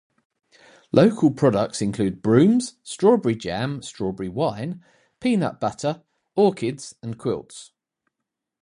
Local 0.91 1.29
products 1.29 1.79
include 1.79 2.23
brooms, 2.23 2.77
strawberry 2.81 3.35
jam, 3.35 3.83
strawberry 3.83 4.29
wine, 4.29 4.83
peanut 5.19 5.59
butter, 5.59 6.01
orchids 6.35 6.95
and 7.03 7.19
quilts. 7.19 7.71